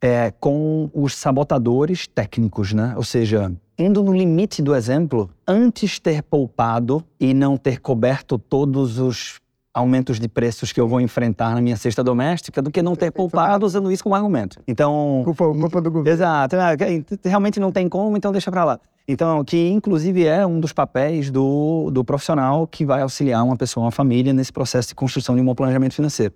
é, 0.00 0.30
com 0.38 0.90
os 0.92 1.14
sabotadores 1.14 2.06
técnicos, 2.06 2.72
né? 2.74 2.92
Ou 2.96 3.02
seja, 3.02 3.50
indo 3.78 4.02
no 4.02 4.12
limite 4.12 4.62
do 4.62 4.74
exemplo, 4.74 5.30
antes 5.48 5.98
ter 5.98 6.22
poupado 6.22 7.02
e 7.18 7.32
não 7.32 7.56
ter 7.56 7.80
coberto 7.80 8.38
todos 8.38 8.98
os 8.98 9.40
aumentos 9.76 10.18
de 10.18 10.26
preços 10.26 10.72
que 10.72 10.80
eu 10.80 10.88
vou 10.88 11.02
enfrentar 11.02 11.54
na 11.54 11.60
minha 11.60 11.76
cesta 11.76 12.02
doméstica 12.02 12.62
do 12.62 12.70
que 12.70 12.80
não 12.80 12.96
ter 12.96 13.10
poupado 13.12 13.66
usando 13.66 13.92
isso 13.92 14.02
como 14.02 14.14
argumento. 14.14 14.58
Então. 14.66 15.20
Culpa, 15.22 15.44
culpa 15.52 15.80
do 15.82 15.90
governo. 15.90 16.08
Exato. 16.08 16.56
É, 16.56 17.04
realmente 17.28 17.60
não 17.60 17.70
tem 17.70 17.86
como, 17.86 18.16
então 18.16 18.32
deixa 18.32 18.50
para 18.50 18.64
lá. 18.64 18.80
Então, 19.06 19.44
que 19.44 19.68
inclusive 19.68 20.24
é 20.24 20.46
um 20.46 20.58
dos 20.58 20.72
papéis 20.72 21.30
do, 21.30 21.90
do 21.92 22.02
profissional 22.02 22.66
que 22.66 22.86
vai 22.86 23.02
auxiliar 23.02 23.44
uma 23.44 23.56
pessoa, 23.56 23.84
uma 23.84 23.92
família 23.92 24.32
nesse 24.32 24.52
processo 24.52 24.88
de 24.88 24.94
construção 24.94 25.34
de 25.34 25.42
um 25.42 25.44
bom 25.44 25.54
planejamento 25.54 25.94
financeiro. 25.94 26.32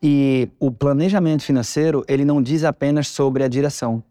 E 0.00 0.48
o 0.60 0.70
planejamento 0.70 1.42
financeiro, 1.42 2.04
ele 2.06 2.24
não 2.24 2.40
diz 2.40 2.62
apenas 2.62 3.08
sobre 3.08 3.42
a 3.42 3.48
direção, 3.48 4.02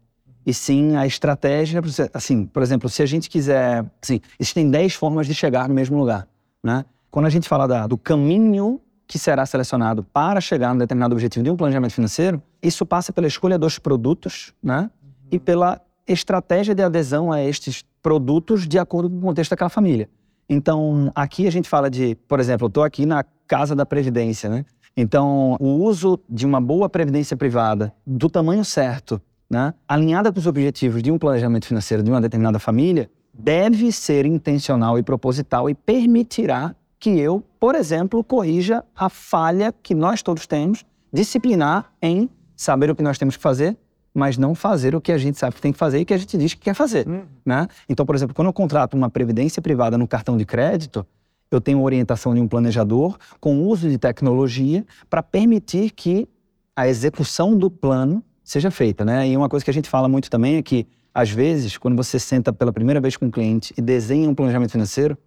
e 0.46 0.52
sim 0.52 0.94
a 0.94 1.06
estratégia. 1.06 1.80
Assim, 2.12 2.44
por 2.44 2.62
exemplo, 2.62 2.88
se 2.90 3.02
a 3.02 3.06
gente 3.06 3.30
quiser. 3.30 3.84
Assim, 4.02 4.20
existem 4.38 4.70
10 4.70 4.94
formas 4.94 5.26
de 5.26 5.34
chegar 5.34 5.68
no 5.68 5.74
mesmo 5.74 5.98
lugar. 5.98 6.28
Né? 6.62 6.84
Quando 7.14 7.26
a 7.26 7.30
gente 7.30 7.48
fala 7.48 7.68
da, 7.68 7.86
do 7.86 7.96
caminho 7.96 8.80
que 9.06 9.20
será 9.20 9.46
selecionado 9.46 10.02
para 10.02 10.40
chegar 10.40 10.70
a 10.70 10.72
um 10.72 10.78
determinado 10.78 11.14
objetivo 11.14 11.44
de 11.44 11.48
um 11.52 11.56
planejamento 11.56 11.92
financeiro, 11.92 12.42
isso 12.60 12.84
passa 12.84 13.12
pela 13.12 13.28
escolha 13.28 13.56
dos 13.56 13.78
produtos, 13.78 14.52
né? 14.60 14.90
Uhum. 15.00 15.10
E 15.30 15.38
pela 15.38 15.80
estratégia 16.08 16.74
de 16.74 16.82
adesão 16.82 17.30
a 17.30 17.40
estes 17.40 17.84
produtos 18.02 18.66
de 18.66 18.80
acordo 18.80 19.08
com 19.08 19.18
o 19.18 19.20
contexto 19.20 19.50
daquela 19.50 19.70
família. 19.70 20.10
Então, 20.48 21.12
aqui 21.14 21.46
a 21.46 21.52
gente 21.52 21.68
fala 21.68 21.88
de, 21.88 22.16
por 22.26 22.40
exemplo, 22.40 22.64
eu 22.64 22.68
estou 22.68 22.82
aqui 22.82 23.06
na 23.06 23.24
casa 23.46 23.76
da 23.76 23.86
previdência, 23.86 24.50
né? 24.50 24.64
Então, 24.96 25.56
o 25.60 25.84
uso 25.84 26.18
de 26.28 26.44
uma 26.44 26.60
boa 26.60 26.88
previdência 26.88 27.36
privada, 27.36 27.94
do 28.04 28.28
tamanho 28.28 28.64
certo, 28.64 29.22
né? 29.48 29.72
alinhada 29.86 30.32
com 30.32 30.40
os 30.40 30.48
objetivos 30.48 31.00
de 31.00 31.12
um 31.12 31.18
planejamento 31.18 31.68
financeiro 31.68 32.02
de 32.02 32.10
uma 32.10 32.20
determinada 32.20 32.58
família, 32.58 33.08
deve 33.32 33.92
ser 33.92 34.26
intencional 34.26 34.98
e 34.98 35.02
proposital 35.04 35.70
e 35.70 35.74
permitirá 35.74 36.74
que 37.04 37.20
eu, 37.20 37.44
por 37.60 37.74
exemplo, 37.74 38.24
corrija 38.24 38.82
a 38.96 39.10
falha 39.10 39.74
que 39.82 39.94
nós 39.94 40.22
todos 40.22 40.46
temos, 40.46 40.86
disciplinar 41.12 41.92
em 42.00 42.30
saber 42.56 42.90
o 42.90 42.96
que 42.96 43.02
nós 43.02 43.18
temos 43.18 43.36
que 43.36 43.42
fazer, 43.42 43.76
mas 44.14 44.38
não 44.38 44.54
fazer 44.54 44.94
o 44.94 45.02
que 45.02 45.12
a 45.12 45.18
gente 45.18 45.38
sabe 45.38 45.54
que 45.54 45.60
tem 45.60 45.70
que 45.70 45.76
fazer 45.78 45.98
e 45.98 46.06
que 46.06 46.14
a 46.14 46.16
gente 46.16 46.38
diz 46.38 46.54
que 46.54 46.62
quer 46.62 46.72
fazer. 46.72 47.06
Uhum. 47.06 47.24
Né? 47.44 47.68
Então, 47.90 48.06
por 48.06 48.14
exemplo, 48.14 48.34
quando 48.34 48.46
eu 48.48 48.54
contrato 48.54 48.94
uma 48.94 49.10
previdência 49.10 49.60
privada 49.60 49.98
no 49.98 50.08
cartão 50.08 50.34
de 50.38 50.46
crédito, 50.46 51.06
eu 51.50 51.60
tenho 51.60 51.82
orientação 51.82 52.34
de 52.34 52.40
um 52.40 52.48
planejador 52.48 53.18
com 53.38 53.66
uso 53.66 53.86
de 53.86 53.98
tecnologia 53.98 54.82
para 55.10 55.22
permitir 55.22 55.90
que 55.90 56.26
a 56.74 56.88
execução 56.88 57.54
do 57.54 57.70
plano 57.70 58.24
seja 58.42 58.70
feita. 58.70 59.04
Né? 59.04 59.28
E 59.28 59.36
uma 59.36 59.50
coisa 59.50 59.62
que 59.62 59.70
a 59.70 59.74
gente 59.74 59.90
fala 59.90 60.08
muito 60.08 60.30
também 60.30 60.56
é 60.56 60.62
que, 60.62 60.86
às 61.12 61.28
vezes, 61.28 61.76
quando 61.76 61.96
você 61.98 62.18
senta 62.18 62.50
pela 62.50 62.72
primeira 62.72 62.98
vez 62.98 63.14
com 63.14 63.26
um 63.26 63.30
cliente 63.30 63.74
e 63.76 63.82
desenha 63.82 64.26
um 64.26 64.34
planejamento 64.34 64.70
financeiro, 64.70 65.18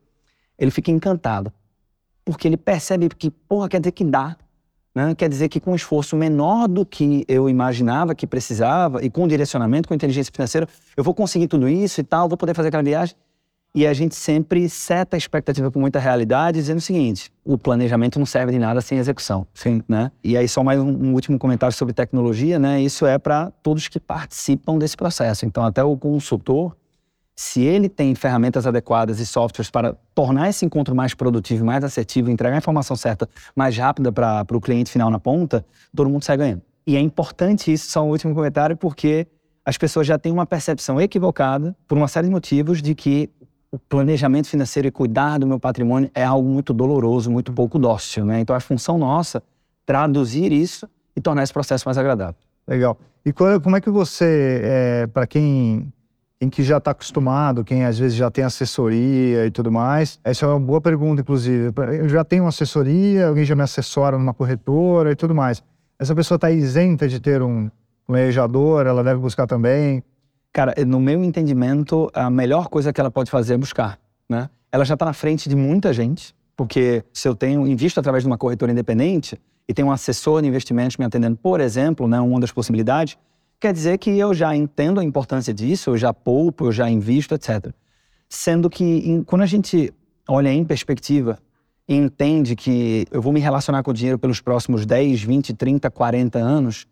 ele 0.57 0.71
fica 0.71 0.89
encantado 0.89 1.53
porque 2.27 2.45
ele 2.45 2.57
percebe 2.57 3.07
que, 3.07 3.31
porra, 3.31 3.69
quer 3.69 3.79
dizer 3.79 3.93
que 3.93 4.03
dá. 4.03 4.35
Né? 4.93 5.15
Quer 5.15 5.29
dizer 5.29 5.47
que 5.47 5.61
com 5.61 5.71
um 5.71 5.75
esforço 5.75 6.13
menor 6.17 6.67
do 6.67 6.85
que 6.85 7.23
eu 7.25 7.49
imaginava 7.49 8.13
que 8.13 8.27
precisava 8.27 9.01
e 9.01 9.09
com 9.09 9.25
direcionamento, 9.25 9.87
com 9.87 9.95
inteligência 9.95 10.29
financeira, 10.35 10.67
eu 10.97 11.05
vou 11.05 11.13
conseguir 11.13 11.47
tudo 11.47 11.69
isso 11.69 12.01
e 12.01 12.03
tal, 12.03 12.27
vou 12.27 12.37
poder 12.37 12.53
fazer 12.53 12.67
aquela 12.67 12.83
viagem. 12.83 13.15
E 13.73 13.87
a 13.87 13.93
gente 13.93 14.13
sempre 14.13 14.67
seta 14.67 15.15
a 15.15 15.17
expectativa 15.17 15.71
com 15.71 15.79
muita 15.79 15.99
realidade, 15.99 16.57
dizendo 16.59 16.79
o 16.79 16.81
seguinte: 16.81 17.31
o 17.45 17.57
planejamento 17.57 18.19
não 18.19 18.25
serve 18.25 18.51
de 18.51 18.59
nada 18.59 18.81
sem 18.81 18.97
execução. 18.97 19.47
Sim. 19.53 19.81
Né? 19.87 20.11
E 20.21 20.35
aí, 20.35 20.49
só 20.49 20.61
mais 20.63 20.81
um, 20.81 20.89
um 20.89 21.13
último 21.13 21.39
comentário 21.39 21.75
sobre 21.75 21.93
tecnologia, 21.93 22.59
né? 22.59 22.81
Isso 22.81 23.05
é 23.05 23.17
para 23.17 23.51
todos 23.63 23.87
que 23.87 24.01
participam 24.01 24.77
desse 24.77 24.97
processo. 24.97 25.45
Então, 25.45 25.63
até 25.63 25.81
o 25.81 25.95
consultor, 25.95 26.75
se 27.39 27.61
ele 27.61 27.87
tem 27.87 28.15
ferramentas 28.15 28.65
adequadas 28.65 29.19
e 29.19 29.25
softwares 29.25 29.69
para 29.69 29.95
tornar 30.15 30.49
esse 30.49 30.65
encontro 30.65 30.95
mais 30.95 31.13
produtivo, 31.13 31.63
mais 31.63 31.83
assertivo, 31.83 32.31
entregar 32.31 32.55
a 32.55 32.57
informação 32.57 32.95
certa 32.95 33.29
mais 33.55 33.77
rápida 33.77 34.11
para 34.11 34.43
o 34.51 34.59
cliente 34.59 34.89
final 34.89 35.11
na 35.11 35.19
ponta, 35.19 35.63
todo 35.95 36.09
mundo 36.09 36.23
sai 36.23 36.35
ganhando. 36.35 36.63
E 36.87 36.95
é 36.95 36.99
importante 36.99 37.71
isso, 37.71 37.91
só 37.91 38.03
um 38.03 38.09
último 38.09 38.33
comentário, 38.33 38.75
porque 38.75 39.27
as 39.63 39.77
pessoas 39.77 40.07
já 40.07 40.17
têm 40.17 40.31
uma 40.31 40.47
percepção 40.47 40.99
equivocada, 40.99 41.75
por 41.87 41.95
uma 41.95 42.07
série 42.07 42.25
de 42.25 42.33
motivos, 42.33 42.81
de 42.81 42.95
que 42.95 43.29
o 43.71 43.77
planejamento 43.77 44.47
financeiro 44.47 44.87
e 44.87 44.91
cuidar 44.91 45.37
do 45.37 45.45
meu 45.45 45.59
patrimônio 45.59 46.09
é 46.15 46.23
algo 46.23 46.49
muito 46.49 46.73
doloroso, 46.73 47.29
muito 47.29 47.53
pouco 47.53 47.77
dócil. 47.77 48.25
Né? 48.25 48.39
Então, 48.39 48.55
a 48.55 48.59
função 48.59 48.97
nossa 48.97 49.43
traduzir 49.85 50.51
isso 50.51 50.89
e 51.15 51.21
tornar 51.21 51.43
esse 51.43 51.53
processo 51.53 51.87
mais 51.87 51.99
agradável. 51.99 52.35
Legal. 52.67 52.97
E 53.23 53.31
como 53.31 53.75
é 53.75 53.81
que 53.81 53.91
você, 53.91 54.61
é, 54.63 55.07
para 55.07 55.27
quem 55.27 55.91
em 56.39 56.49
que 56.49 56.63
já 56.63 56.77
está 56.77 56.91
acostumado, 56.91 57.63
quem 57.63 57.83
às 57.83 57.97
vezes 57.97 58.15
já 58.15 58.29
tem 58.29 58.43
assessoria 58.43 59.45
e 59.45 59.51
tudo 59.51 59.71
mais? 59.71 60.19
Essa 60.23 60.45
é 60.45 60.49
uma 60.49 60.59
boa 60.59 60.79
pergunta, 60.79 61.21
inclusive. 61.21 61.71
Eu 61.99 62.07
já 62.07 62.23
tenho 62.23 62.43
uma 62.43 62.49
assessoria, 62.49 63.27
alguém 63.27 63.43
já 63.43 63.55
me 63.55 63.63
assessora 63.63 64.17
numa 64.17 64.33
corretora 64.33 65.11
e 65.11 65.15
tudo 65.15 65.33
mais. 65.33 65.63
Essa 65.97 66.13
pessoa 66.13 66.35
está 66.35 66.51
isenta 66.51 67.07
de 67.07 67.19
ter 67.19 67.41
um 67.41 67.71
planejador, 68.05 68.85
ela 68.85 69.03
deve 69.03 69.19
buscar 69.19 69.47
também? 69.47 70.03
Cara, 70.53 70.73
no 70.85 70.99
meu 70.99 71.23
entendimento, 71.23 72.09
a 72.13 72.29
melhor 72.29 72.67
coisa 72.67 72.93
que 72.93 73.01
ela 73.01 73.11
pode 73.11 73.29
fazer 73.31 73.55
é 73.55 73.57
buscar, 73.57 73.99
né? 74.29 74.49
Ela 74.71 74.85
já 74.85 74.93
está 74.93 75.05
na 75.05 75.13
frente 75.13 75.49
de 75.49 75.55
muita 75.55 75.91
gente, 75.91 76.35
porque 76.55 77.03
se 77.11 77.27
eu 77.27 77.35
tenho 77.35 77.67
invisto 77.67 77.99
através 77.99 78.23
de 78.23 78.27
uma 78.27 78.37
corretora 78.37 78.71
independente 78.71 79.39
e 79.67 79.73
tenho 79.73 79.87
um 79.87 79.91
assessor 79.91 80.41
de 80.41 80.47
investimentos 80.47 80.97
me 80.97 81.05
atendendo, 81.05 81.35
por 81.35 81.59
exemplo, 81.59 82.07
né, 82.07 82.19
uma 82.19 82.39
das 82.39 82.51
possibilidades, 82.51 83.17
quer 83.59 83.73
dizer 83.73 83.97
que 83.97 84.09
eu 84.11 84.33
já 84.33 84.55
entendo 84.55 84.99
a 84.99 85.03
importância 85.03 85.53
disso, 85.53 85.91
eu 85.91 85.97
já 85.97 86.13
poupo, 86.13 86.65
eu 86.65 86.71
já 86.71 86.89
invisto, 86.89 87.33
etc. 87.35 87.71
Sendo 88.29 88.69
que 88.69 88.83
em, 88.83 89.23
quando 89.23 89.41
a 89.41 89.45
gente 89.45 89.93
olha 90.27 90.51
em 90.51 90.63
perspectiva 90.63 91.39
e 91.87 91.95
entende 91.95 92.55
que 92.55 93.05
eu 93.11 93.21
vou 93.21 93.31
me 93.31 93.39
relacionar 93.39 93.81
com 93.81 93.91
o 93.91 93.93
dinheiro 93.93 94.19
pelos 94.19 94.41
próximos 94.41 94.85
10, 94.85 95.23
20, 95.23 95.53
30, 95.53 95.89
40 95.89 96.37
anos, 96.37 96.85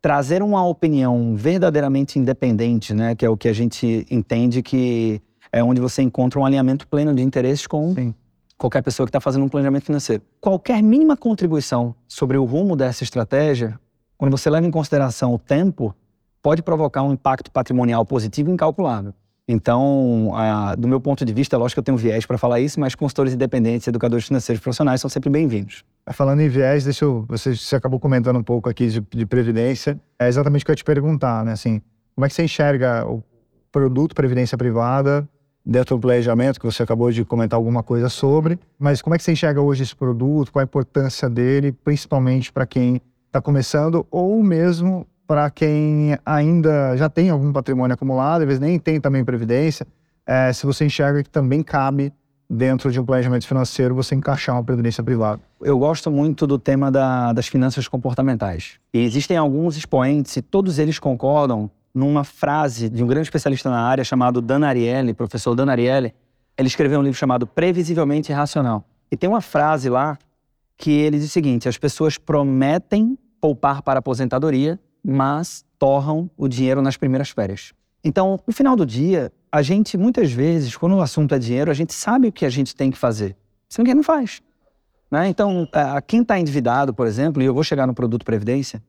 trazer 0.00 0.42
uma 0.42 0.64
opinião 0.64 1.34
verdadeiramente 1.34 2.18
independente, 2.18 2.94
né, 2.94 3.14
que 3.14 3.26
é 3.26 3.28
o 3.28 3.36
que 3.36 3.48
a 3.48 3.52
gente 3.52 4.06
entende 4.10 4.62
que 4.62 5.20
é 5.50 5.62
onde 5.62 5.80
você 5.80 6.02
encontra 6.02 6.38
um 6.38 6.44
alinhamento 6.44 6.86
pleno 6.86 7.14
de 7.14 7.22
interesses 7.22 7.66
com 7.66 7.94
Sim. 7.94 8.14
qualquer 8.56 8.82
pessoa 8.82 9.06
que 9.06 9.08
está 9.08 9.20
fazendo 9.20 9.44
um 9.44 9.48
planejamento 9.48 9.86
financeiro. 9.86 10.22
Qualquer 10.40 10.82
mínima 10.82 11.16
contribuição 11.16 11.94
sobre 12.06 12.36
o 12.36 12.44
rumo 12.44 12.76
dessa 12.76 13.02
estratégia 13.02 13.78
quando 14.18 14.32
você 14.32 14.50
leva 14.50 14.66
em 14.66 14.70
consideração 14.70 15.32
o 15.32 15.38
tempo, 15.38 15.94
pode 16.42 16.60
provocar 16.60 17.04
um 17.04 17.12
impacto 17.12 17.50
patrimonial 17.52 18.04
positivo 18.04 18.50
incalculável. 18.50 19.14
Então, 19.50 20.30
do 20.76 20.86
meu 20.86 21.00
ponto 21.00 21.24
de 21.24 21.32
vista, 21.32 21.56
é 21.56 21.58
lógico 21.58 21.76
que 21.76 21.80
eu 21.80 21.84
tenho 21.84 21.96
viés 21.96 22.26
para 22.26 22.36
falar 22.36 22.60
isso, 22.60 22.78
mas 22.78 22.94
consultores 22.94 23.32
independentes, 23.32 23.88
educadores 23.88 24.26
financeiros 24.26 24.62
profissionais 24.62 25.00
são 25.00 25.08
sempre 25.08 25.30
bem-vindos. 25.30 25.84
Falando 26.12 26.40
em 26.40 26.48
viés, 26.48 26.84
deixa 26.84 27.06
eu, 27.06 27.24
você, 27.26 27.56
você 27.56 27.76
acabou 27.76 27.98
comentando 27.98 28.38
um 28.38 28.42
pouco 28.42 28.68
aqui 28.68 28.88
de, 28.88 29.00
de, 29.00 29.24
previdência. 29.24 29.98
É 30.18 30.28
exatamente 30.28 30.62
o 30.62 30.66
que 30.66 30.70
eu 30.70 30.74
ia 30.74 30.76
te 30.76 30.84
perguntar, 30.84 31.46
né? 31.46 31.52
Assim, 31.52 31.80
como 32.14 32.26
é 32.26 32.28
que 32.28 32.34
você 32.34 32.44
enxerga 32.44 33.06
o 33.06 33.22
produto 33.72 34.14
previdência 34.14 34.58
privada 34.58 35.26
dentro 35.64 35.96
do 35.96 36.00
planejamento, 36.00 36.60
que 36.60 36.66
você 36.66 36.82
acabou 36.82 37.10
de 37.10 37.24
comentar 37.24 37.56
alguma 37.56 37.82
coisa 37.82 38.08
sobre, 38.10 38.58
mas 38.78 39.00
como 39.00 39.14
é 39.14 39.18
que 39.18 39.24
você 39.24 39.32
enxerga 39.32 39.60
hoje 39.62 39.82
esse 39.82 39.96
produto, 39.96 40.52
qual 40.52 40.60
a 40.60 40.64
importância 40.64 41.28
dele, 41.28 41.72
principalmente 41.72 42.52
para 42.52 42.66
quem 42.66 43.00
está 43.28 43.40
começando, 43.40 44.06
ou 44.10 44.42
mesmo 44.42 45.06
para 45.26 45.50
quem 45.50 46.18
ainda 46.24 46.96
já 46.96 47.08
tem 47.08 47.30
algum 47.30 47.52
patrimônio 47.52 47.94
acumulado, 47.94 48.40
às 48.40 48.46
vezes 48.46 48.60
nem 48.60 48.78
tem 48.78 49.00
também 49.00 49.24
previdência, 49.24 49.86
é, 50.26 50.52
se 50.52 50.64
você 50.64 50.86
enxerga 50.86 51.22
que 51.22 51.30
também 51.30 51.62
cabe 51.62 52.12
dentro 52.50 52.90
de 52.90 52.98
um 52.98 53.04
planejamento 53.04 53.46
financeiro 53.46 53.94
você 53.94 54.14
encaixar 54.14 54.56
uma 54.56 54.64
previdência 54.64 55.04
privada. 55.04 55.40
Eu 55.60 55.78
gosto 55.78 56.10
muito 56.10 56.46
do 56.46 56.58
tema 56.58 56.90
da, 56.90 57.32
das 57.34 57.46
finanças 57.46 57.86
comportamentais. 57.86 58.78
E 58.92 59.00
existem 59.00 59.36
alguns 59.36 59.76
expoentes, 59.76 60.34
e 60.36 60.42
todos 60.42 60.78
eles 60.78 60.98
concordam 60.98 61.70
numa 61.94 62.24
frase 62.24 62.88
de 62.88 63.04
um 63.04 63.06
grande 63.06 63.26
especialista 63.26 63.68
na 63.68 63.82
área 63.82 64.04
chamado 64.04 64.40
Dan 64.40 64.64
Ariely, 64.64 65.12
professor 65.12 65.54
Dan 65.54 65.70
Ariely. 65.70 66.14
Ele 66.56 66.68
escreveu 66.68 67.00
um 67.00 67.02
livro 67.02 67.18
chamado 67.18 67.46
Previsivelmente 67.46 68.32
Irracional. 68.32 68.84
E 69.10 69.16
tem 69.16 69.28
uma 69.28 69.40
frase 69.40 69.90
lá 69.90 70.18
que 70.78 70.90
ele 70.90 71.18
diz 71.18 71.26
o 71.26 71.30
seguinte: 71.30 71.68
as 71.68 71.76
pessoas 71.76 72.16
prometem 72.16 73.18
poupar 73.40 73.82
para 73.82 73.98
a 73.98 74.00
aposentadoria, 74.00 74.78
mas 75.04 75.64
torram 75.78 76.30
o 76.36 76.48
dinheiro 76.48 76.80
nas 76.80 76.96
primeiras 76.96 77.30
férias. 77.30 77.72
Então, 78.02 78.38
no 78.46 78.52
final 78.52 78.76
do 78.76 78.86
dia, 78.86 79.32
a 79.50 79.60
gente, 79.60 79.98
muitas 79.98 80.30
vezes, 80.32 80.76
quando 80.76 80.94
o 80.94 81.02
assunto 81.02 81.34
é 81.34 81.38
dinheiro, 81.38 81.70
a 81.70 81.74
gente 81.74 81.92
sabe 81.92 82.28
o 82.28 82.32
que 82.32 82.46
a 82.46 82.50
gente 82.50 82.74
tem 82.74 82.90
que 82.90 82.96
fazer. 82.96 83.36
Se 83.68 83.78
ninguém 83.78 83.94
não 83.94 84.02
faz. 84.02 84.40
Né? 85.10 85.28
Então, 85.28 85.68
é, 85.72 86.00
quem 86.00 86.22
está 86.22 86.38
endividado, 86.38 86.94
por 86.94 87.06
exemplo, 87.06 87.42
e 87.42 87.46
eu 87.46 87.52
vou 87.52 87.64
chegar 87.64 87.86
no 87.86 87.94
produto 87.94 88.24
Previdência, 88.24 88.82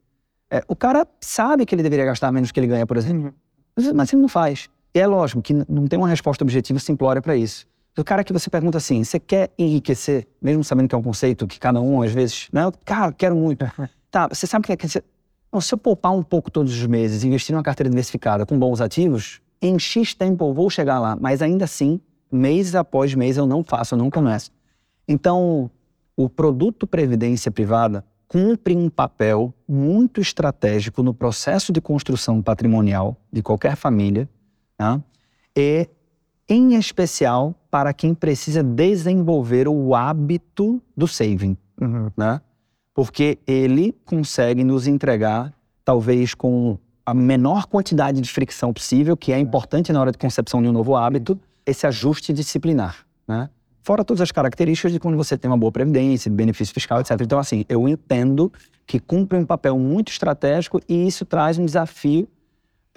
é, 0.51 0.63
o 0.67 0.75
cara 0.75 1.07
sabe 1.19 1.65
que 1.65 1.73
ele 1.73 1.83
deveria 1.83 2.05
gastar 2.05 2.31
menos 2.31 2.51
que 2.51 2.59
ele 2.59 2.67
ganha, 2.67 2.85
por 2.85 2.97
exemplo, 2.97 3.33
uhum. 3.77 3.93
mas 3.93 4.11
ele 4.13 4.21
não 4.21 4.29
faz. 4.29 4.69
E 4.93 4.99
é 4.99 5.07
lógico 5.07 5.41
que 5.41 5.53
não 5.67 5.87
tem 5.87 5.97
uma 5.97 6.07
resposta 6.07 6.43
objetiva 6.43 6.79
simplória 6.79 7.21
para 7.21 7.35
isso. 7.35 7.67
O 7.99 8.03
cara 8.03 8.23
que 8.23 8.31
você 8.31 8.49
pergunta 8.49 8.77
assim, 8.77 9.03
você 9.03 9.19
quer 9.19 9.51
enriquecer, 9.57 10.25
mesmo 10.41 10.63
sabendo 10.63 10.87
que 10.87 10.95
é 10.95 10.97
um 10.97 11.03
conceito 11.03 11.45
que 11.45 11.59
cada 11.59 11.81
um, 11.81 12.01
às 12.01 12.11
vezes, 12.11 12.47
né? 12.53 12.61
Cara, 12.85 13.11
quero 13.11 13.35
muito. 13.35 13.65
tá, 14.09 14.27
você 14.27 14.47
sabe 14.47 14.65
que 14.65 14.71
é. 14.71 15.03
Não, 15.51 15.59
se 15.59 15.73
eu 15.73 15.77
poupar 15.77 16.13
um 16.13 16.23
pouco 16.23 16.49
todos 16.49 16.71
os 16.71 16.85
meses, 16.85 17.23
investir 17.23 17.53
numa 17.53 17.63
carteira 17.63 17.89
diversificada 17.89 18.45
com 18.45 18.57
bons 18.57 18.79
ativos, 18.79 19.41
em 19.61 19.77
X 19.77 20.13
tempo 20.13 20.47
eu 20.47 20.53
vou 20.53 20.69
chegar 20.69 20.99
lá. 20.99 21.17
Mas 21.19 21.41
ainda 21.41 21.65
assim, 21.65 21.99
mês 22.31 22.73
após 22.75 23.13
mês 23.15 23.35
eu 23.35 23.45
não 23.45 23.63
faço, 23.63 23.95
eu 23.95 23.97
não 23.97 24.09
começo. 24.09 24.51
Então, 25.07 25.69
o 26.15 26.29
produto 26.29 26.85
Previdência 26.87 27.51
Privada 27.51 28.05
cumpre 28.27 28.75
um 28.75 28.89
papel 28.89 29.53
muito 29.67 30.21
estratégico 30.21 31.01
no 31.01 31.13
processo 31.13 31.73
de 31.73 31.81
construção 31.81 32.41
patrimonial 32.41 33.17
de 33.33 33.41
qualquer 33.41 33.75
família, 33.75 34.29
tá? 34.77 35.01
e 35.55 35.89
em 36.49 36.73
especial 36.73 37.55
para 37.69 37.93
quem 37.93 38.15
precisa 38.15 38.63
desenvolver 38.63 39.67
o 39.67 39.93
hábito 39.93 40.81
do 40.97 41.07
saving, 41.07 41.55
uhum. 41.79 42.09
né? 42.17 42.41
Porque 42.93 43.37
ele 43.45 43.95
consegue 44.03 44.63
nos 44.63 44.87
entregar, 44.87 45.53
talvez 45.85 46.33
com 46.33 46.77
a 47.05 47.13
menor 47.13 47.67
quantidade 47.67 48.19
de 48.19 48.29
fricção 48.29 48.73
possível, 48.73 49.15
que 49.15 49.31
é 49.31 49.39
importante 49.39 49.93
na 49.93 50.01
hora 50.01 50.11
de 50.11 50.17
concepção 50.17 50.61
de 50.61 50.67
um 50.67 50.71
novo 50.71 50.95
hábito, 50.95 51.39
esse 51.65 51.85
ajuste 51.85 52.33
disciplinar, 52.33 53.05
né? 53.27 53.49
Fora 53.81 54.03
todas 54.03 54.21
as 54.21 54.31
características 54.31 54.91
de 54.91 54.99
quando 54.99 55.15
você 55.15 55.37
tem 55.37 55.49
uma 55.49 55.57
boa 55.57 55.71
previdência, 55.71 56.29
benefício 56.29 56.73
fiscal, 56.73 56.99
etc. 56.99 57.11
Então, 57.21 57.39
assim, 57.39 57.63
eu 57.69 57.87
entendo 57.87 58.51
que 58.85 58.99
cumpre 58.99 59.37
um 59.37 59.45
papel 59.45 59.79
muito 59.79 60.11
estratégico 60.11 60.81
e 60.87 61.07
isso 61.07 61.25
traz 61.25 61.57
um 61.57 61.65
desafio 61.65 62.27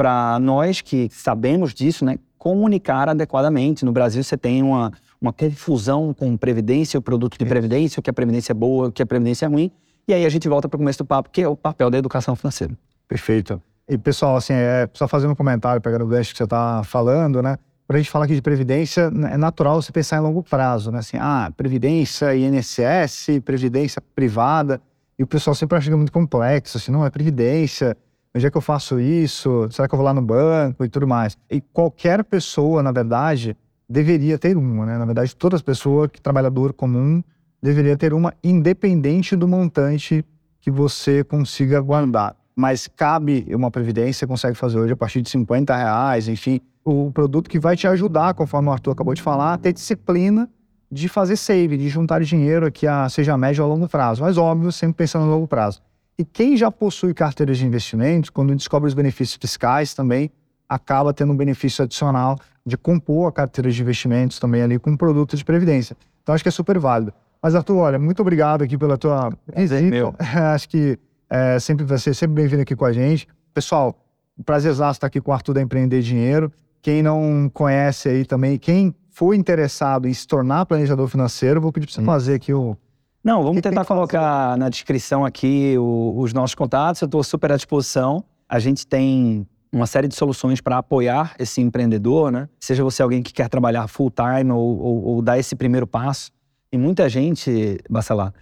para 0.03 0.37
nós 0.41 0.81
que 0.81 1.09
sabemos 1.13 1.73
disso, 1.73 2.05
né? 2.05 2.19
comunicar 2.37 3.09
adequadamente. 3.09 3.85
No 3.85 3.93
Brasil, 3.93 4.21
você 4.21 4.37
tem 4.37 4.61
uma, 4.61 4.93
uma 5.21 5.33
confusão 5.33 6.13
com 6.13 6.37
previdência, 6.37 6.99
o 6.99 7.03
produto 7.03 7.39
de 7.39 7.45
previdência, 7.45 8.01
o 8.01 8.03
que 8.03 8.11
a 8.11 8.13
previdência 8.13 8.51
é 8.51 8.55
boa, 8.55 8.89
o 8.89 8.93
que 8.93 9.01
a 9.01 9.07
previdência 9.07 9.47
é 9.47 9.49
ruim. 9.49 9.71
E 10.09 10.13
aí 10.13 10.27
a 10.27 10.29
gente 10.29 10.49
volta 10.49 10.69
para 10.69 10.75
o 10.75 10.79
começo 10.81 10.99
do 10.99 11.05
papo, 11.05 11.31
que 11.31 11.41
é 11.41 11.47
o 11.47 11.55
papel 11.55 11.89
da 11.89 11.99
educação 11.99 12.35
financeira. 12.35 12.77
Perfeito. 13.07 13.63
E 13.89 13.97
pessoal, 13.97 14.35
assim, 14.35 14.55
é, 14.55 14.91
só 14.93 15.07
fazendo 15.07 15.31
um 15.31 15.37
comentário, 15.37 15.81
pegando 15.81 16.05
o 16.05 16.09
gancho 16.09 16.33
que 16.33 16.39
você 16.39 16.43
está 16.43 16.83
falando, 16.83 17.41
né? 17.41 17.57
Quando 17.87 17.95
a 17.95 17.99
gente 18.01 18.11
fala 18.11 18.25
aqui 18.25 18.35
de 18.35 18.43
previdência, 18.43 19.03
é 19.31 19.37
natural 19.37 19.81
você 19.81 19.93
pensar 19.93 20.17
em 20.17 20.21
longo 20.21 20.43
prazo, 20.43 20.91
né? 20.91 20.99
Assim, 20.99 21.17
ah, 21.21 21.53
previdência 21.57 22.35
INSS, 22.35 23.41
previdência 23.45 24.03
privada. 24.17 24.81
E 25.17 25.23
o 25.23 25.29
pessoal 25.29 25.55
sempre 25.55 25.79
acha 25.79 25.87
que 25.87 25.95
é 25.95 25.97
muito 25.97 26.11
complexo, 26.11 26.77
assim, 26.77 26.91
não, 26.91 27.07
é 27.07 27.11
previdência, 27.11 27.97
onde 28.35 28.47
é 28.47 28.51
que 28.51 28.57
eu 28.57 28.63
faço 28.63 28.99
isso? 28.99 29.69
Será 29.71 29.87
que 29.87 29.95
eu 29.95 29.97
vou 29.99 30.05
lá 30.05 30.15
no 30.15 30.23
banco 30.23 30.85
e 30.85 30.89
tudo 30.89 31.07
mais? 31.07 31.37
E 31.51 31.61
qualquer 31.61 32.25
pessoa, 32.25 32.83
na 32.83 32.93
verdade, 32.93 33.57
deveria 33.89 34.39
ter 34.39 34.57
uma, 34.57 34.87
né? 34.87 34.99
Na 34.99 35.05
verdade, 35.05 35.37
todas 35.37 35.59
as 35.59 35.63
pessoas 35.63 36.09
que 36.11 36.21
trabalhador 36.21 36.73
comum 36.73 37.23
deveria 37.63 37.97
ter 37.97 38.13
uma, 38.13 38.35
independente 38.43 39.37
do 39.37 39.47
montante 39.47 40.25
que 40.61 40.71
você 40.71 41.23
consiga 41.23 41.81
guardar. 41.81 42.35
Mas 42.57 42.89
cabe 42.89 43.47
uma 43.51 43.71
previdência, 43.71 44.27
consegue 44.27 44.57
fazer 44.57 44.79
hoje 44.79 44.93
a 44.93 44.97
partir 44.97 45.23
de 45.23 45.31
50 45.31 45.75
reais, 45.75 46.29
enfim, 46.29 46.61
o 46.85 47.11
produto 47.13 47.49
que 47.49 47.59
vai 47.59 47.77
te 47.77 47.87
ajudar, 47.87 48.35
conforme 48.35 48.69
o 48.69 48.73
Arthur 48.73 48.93
acabou 48.93 49.15
de 49.15 49.23
falar, 49.23 49.55
a 49.55 49.59
ter 49.59 49.73
disciplina 49.73 50.49
de 50.91 51.09
fazer 51.09 51.37
save, 51.37 51.79
de 51.79 51.89
juntar 51.89 52.23
dinheiro 52.23 52.67
aqui, 52.67 52.87
a, 52.87 53.09
seja 53.09 53.37
médio 53.39 53.65
ou 53.65 53.71
a 53.71 53.75
longo 53.75 53.89
prazo. 53.89 54.23
Mas 54.23 54.37
óbvio, 54.37 54.71
sempre 54.71 54.97
pensando 54.97 55.25
no 55.25 55.31
longo 55.31 55.47
prazo. 55.47 55.81
E 56.23 56.25
quem 56.25 56.57
já 56.57 56.71
possui 56.71 57.13
carteiras 57.13 57.59
de 57.59 57.67
investimentos, 57.67 58.31
quando 58.31 58.55
descobre 58.55 58.87
os 58.87 58.95
benefícios 58.95 59.37
fiscais 59.41 59.93
também, 59.93 60.31
acaba 60.69 61.13
tendo 61.13 61.33
um 61.33 61.37
benefício 61.37 61.83
adicional 61.83 62.39
de 62.65 62.77
compor 62.77 63.29
a 63.29 63.33
carteira 63.33 63.69
de 63.73 63.83
investimentos 63.83 64.39
também 64.39 64.63
ali 64.63 64.79
com 64.79 64.97
produtos 64.97 65.41
de 65.41 65.45
previdência. 65.45 65.97
Então 66.23 66.33
acho 66.33 66.45
que 66.45 66.49
é 66.49 66.53
super 66.53 66.79
válido. 66.79 67.13
Mas 67.43 67.57
Arthur, 67.57 67.77
olha, 67.77 67.99
muito 67.99 68.23
obrigado 68.23 68.63
aqui 68.63 68.79
pela 68.79 68.97
tua 68.97 69.37
visita. 69.53 69.83
Meu. 69.83 70.15
acho 70.55 70.69
que 70.69 70.97
é, 71.29 71.59
sempre 71.59 71.85
vai 71.85 71.99
ser 71.99 72.15
sempre 72.15 72.37
bem-vindo 72.37 72.63
aqui 72.63 72.77
com 72.77 72.85
a 72.85 72.93
gente. 72.93 73.27
Pessoal, 73.53 73.99
prazer 74.45 74.71
exato 74.71 74.93
estar 74.93 75.09
aqui 75.09 75.21
com 75.21 75.33
o 75.33 75.35
Arthur 75.35 75.55
da 75.55 75.61
Empreender 75.61 76.03
Dinheiro. 76.03 76.53
quem 76.81 77.03
não 77.03 77.51
conhece 77.53 78.09
aí 78.09 78.25
também, 78.25 78.61
quem 78.61 78.95
for 79.11 79.35
interessado 79.35 80.07
em 80.07 80.15
se 80.15 80.25
tornar 80.25 80.67
planejador 80.67 81.09
financeiro, 81.09 81.61
vou 81.61 81.73
pedir 81.73 81.87
para 81.87 81.97
você 81.97 82.05
fazer 82.05 82.35
aqui 82.35 82.55
o. 82.55 82.77
Não, 83.25 83.43
vamos 83.43 83.63
tentar 83.63 83.85
colocar 83.85 84.57
na 84.59 84.69
descrição 84.69 85.25
aqui 85.25 85.77
o- 85.79 86.15
os 86.19 86.33
nossos 86.33 86.55
contatos. 86.55 87.01
Eu 87.01 87.07
estou 87.07 87.23
super 87.23 87.53
à 87.53 87.57
disposição. 87.57 88.25
A 88.49 88.59
gente 88.59 88.87
tem 88.87 89.47
uma 89.73 89.87
série 89.87 90.09
de 90.09 90.15
soluções 90.15 90.61
para 90.61 90.79
apoiar 90.79 91.35
esse 91.39 91.61
empreendedor, 91.61 92.33
né? 92.33 92.49
Seja 92.61 92.83
você 92.83 93.03
alguém 93.03 93.23
que 93.23 93.33
quer 93.33 93.49
trabalhar 93.49 93.87
full 93.87 94.11
time 94.11 94.51
ou, 94.51 94.79
ou, 94.79 95.05
ou 95.05 95.23
dar 95.23 95.39
esse 95.39 95.55
primeiro 95.55 95.87
passo. 95.87 96.31
Tem 96.71 96.81
muita 96.81 97.09
gente, 97.09 97.79
Bacelar, 97.89 98.35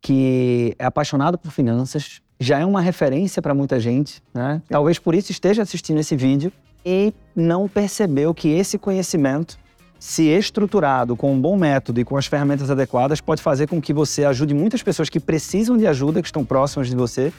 que 0.00 0.74
é 0.78 0.84
apaixonado 0.86 1.36
por 1.36 1.50
finanças, 1.50 2.20
já 2.38 2.60
é 2.60 2.64
uma 2.64 2.80
referência 2.80 3.42
para 3.42 3.52
muita 3.54 3.80
gente, 3.80 4.22
né? 4.32 4.62
Talvez 4.68 4.98
por 5.00 5.14
isso 5.14 5.32
esteja 5.32 5.62
assistindo 5.62 5.98
esse 5.98 6.14
vídeo 6.14 6.52
e 6.86 7.12
não 7.34 7.66
percebeu 7.68 8.32
que 8.32 8.48
esse 8.48 8.78
conhecimento, 8.78 9.58
se 9.98 10.26
estruturado 10.28 11.16
com 11.16 11.32
um 11.32 11.40
bom 11.40 11.56
método 11.56 12.00
e 12.00 12.04
com 12.04 12.16
as 12.16 12.26
ferramentas 12.26 12.70
adequadas, 12.70 13.20
pode 13.20 13.42
fazer 13.42 13.66
com 13.66 13.80
que 13.80 13.92
você 13.92 14.24
ajude 14.24 14.54
muitas 14.54 14.82
pessoas 14.82 15.08
que 15.08 15.18
precisam 15.18 15.76
de 15.76 15.86
ajuda, 15.86 16.22
que 16.22 16.28
estão 16.28 16.44
próximas 16.44 16.88
de 16.88 16.96
você, 16.96 17.32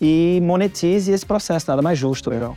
e 0.00 0.40
monetize 0.42 1.12
esse 1.12 1.24
processo, 1.24 1.66
nada 1.68 1.80
mais 1.80 1.98
justo. 1.98 2.28
Legal. 2.28 2.56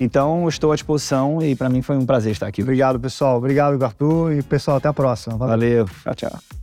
Então, 0.00 0.48
estou 0.48 0.72
à 0.72 0.74
disposição 0.74 1.42
e 1.42 1.54
para 1.54 1.68
mim 1.68 1.82
foi 1.82 1.96
um 1.96 2.06
prazer 2.06 2.32
estar 2.32 2.46
aqui. 2.46 2.62
Obrigado, 2.62 2.98
pessoal. 2.98 3.36
Obrigado, 3.36 3.82
Arthur. 3.82 4.32
E, 4.32 4.42
pessoal, 4.42 4.78
até 4.78 4.88
a 4.88 4.92
próxima. 4.94 5.36
Valeu. 5.36 5.84
Valeu. 5.84 5.86
Tchau, 6.02 6.14
tchau. 6.14 6.59